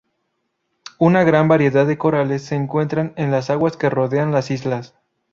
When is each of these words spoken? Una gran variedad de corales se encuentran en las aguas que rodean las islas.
Una 0.97 1.23
gran 1.23 1.47
variedad 1.47 1.85
de 1.85 1.99
corales 1.99 2.41
se 2.41 2.55
encuentran 2.55 3.13
en 3.17 3.29
las 3.29 3.51
aguas 3.51 3.77
que 3.77 3.91
rodean 3.91 4.31
las 4.31 4.49
islas. 4.49 4.95